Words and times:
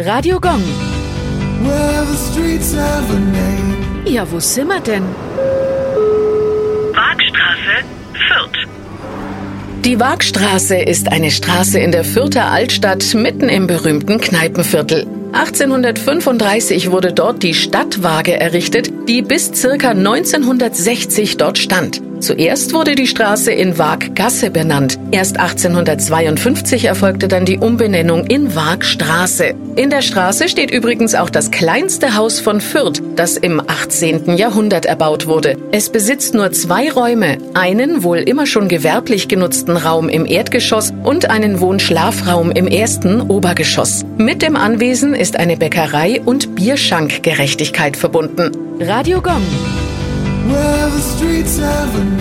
Radio 0.00 0.38
Gong. 0.38 0.62
Ja, 4.06 4.30
wo 4.30 4.38
sind 4.38 4.68
wir 4.68 4.78
denn? 4.78 5.02
Waagstraße, 6.94 7.84
Fürth. 8.28 8.68
Die 9.84 9.98
Waagstraße 9.98 10.76
ist 10.76 11.10
eine 11.10 11.32
Straße 11.32 11.80
in 11.80 11.90
der 11.90 12.04
Fürther 12.04 12.46
Altstadt 12.46 13.12
mitten 13.14 13.48
im 13.48 13.66
berühmten 13.66 14.20
Kneipenviertel. 14.20 15.04
1835 15.32 16.92
wurde 16.92 17.12
dort 17.12 17.42
die 17.42 17.54
Stadtwaage 17.54 18.38
errichtet, 18.38 18.92
die 19.08 19.22
bis 19.22 19.50
circa 19.52 19.90
1960 19.90 21.38
dort 21.38 21.58
stand. 21.58 22.07
Zuerst 22.20 22.74
wurde 22.74 22.94
die 22.94 23.06
Straße 23.06 23.52
in 23.52 23.78
Waaggasse 23.78 24.50
benannt. 24.50 24.98
Erst 25.10 25.38
1852 25.38 26.84
erfolgte 26.84 27.28
dann 27.28 27.44
die 27.44 27.58
Umbenennung 27.58 28.26
in 28.26 28.54
Waagstraße. 28.54 29.54
In 29.76 29.90
der 29.90 30.02
Straße 30.02 30.48
steht 30.48 30.70
übrigens 30.70 31.14
auch 31.14 31.30
das 31.30 31.50
kleinste 31.50 32.16
Haus 32.16 32.40
von 32.40 32.60
Fürth, 32.60 33.00
das 33.14 33.36
im 33.36 33.60
18. 33.60 34.36
Jahrhundert 34.36 34.86
erbaut 34.86 35.26
wurde. 35.26 35.56
Es 35.70 35.90
besitzt 35.90 36.34
nur 36.34 36.50
zwei 36.52 36.90
Räume, 36.90 37.38
einen 37.54 38.02
wohl 38.02 38.18
immer 38.18 38.46
schon 38.46 38.68
gewerblich 38.68 39.28
genutzten 39.28 39.76
Raum 39.76 40.08
im 40.08 40.26
Erdgeschoss 40.26 40.92
und 41.04 41.30
einen 41.30 41.60
Wohnschlafraum 41.60 42.50
im 42.50 42.66
ersten 42.66 43.20
Obergeschoss. 43.20 44.04
Mit 44.16 44.42
dem 44.42 44.56
Anwesen 44.56 45.14
ist 45.14 45.36
eine 45.36 45.56
Bäckerei 45.56 46.20
und 46.24 46.56
Bierschankgerechtigkeit 46.56 47.96
verbunden. 47.96 48.50
Radio 48.80 49.20
Gong. 49.22 49.42
Well, 50.48 50.90
the 50.90 51.02
streets 51.02 51.58
have 51.58 51.94
a. 51.94 52.17